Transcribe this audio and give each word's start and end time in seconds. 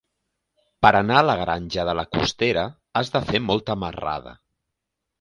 Per 0.85 0.91
anar 0.99 1.19
a 1.21 1.23
la 1.27 1.35
Granja 1.41 1.87
de 1.91 1.95
la 2.01 2.07
Costera 2.17 2.65
has 3.03 3.15
de 3.19 3.25
fer 3.31 3.45
molta 3.53 3.81
marrada. 3.87 4.39